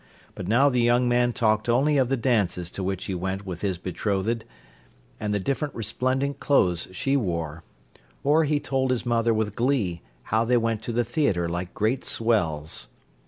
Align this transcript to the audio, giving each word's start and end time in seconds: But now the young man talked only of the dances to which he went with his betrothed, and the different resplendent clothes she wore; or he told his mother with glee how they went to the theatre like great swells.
But 0.33 0.47
now 0.47 0.67
the 0.67 0.81
young 0.81 1.07
man 1.07 1.31
talked 1.31 1.69
only 1.69 1.99
of 1.99 2.09
the 2.09 2.17
dances 2.17 2.71
to 2.71 2.81
which 2.83 3.05
he 3.05 3.13
went 3.13 3.45
with 3.45 3.61
his 3.61 3.77
betrothed, 3.77 4.45
and 5.19 5.31
the 5.31 5.39
different 5.39 5.75
resplendent 5.75 6.39
clothes 6.39 6.87
she 6.91 7.15
wore; 7.15 7.63
or 8.23 8.43
he 8.45 8.59
told 8.59 8.89
his 8.89 9.05
mother 9.05 9.31
with 9.31 9.55
glee 9.55 10.01
how 10.33 10.43
they 10.43 10.57
went 10.57 10.81
to 10.85 10.91
the 10.91 11.03
theatre 11.05 11.47
like 11.47 11.75
great 11.75 12.03
swells. 12.03 12.87